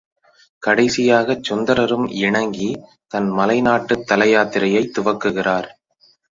[0.63, 2.69] கடைசியாகச் சுந்தரரும் இணங்கி
[3.07, 5.69] தன் மலைநாட்டுத் தலயாத்திரையைத் துவக்குகிறார்.